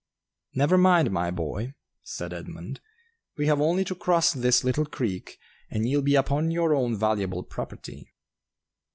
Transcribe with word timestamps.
"Never 0.55 0.79
mind, 0.79 1.11
my 1.11 1.29
boy," 1.29 1.75
said 2.01 2.33
Edmund, 2.33 2.79
"we 3.37 3.45
have 3.45 3.61
only 3.61 3.85
to 3.85 3.93
cross 3.93 4.33
this 4.33 4.63
little 4.63 4.87
creek, 4.87 5.37
and 5.69 5.87
ye'll 5.87 6.01
be 6.01 6.15
upon 6.15 6.49
your 6.49 6.73
own 6.73 6.97
valuable 6.97 7.43
property." 7.43 8.11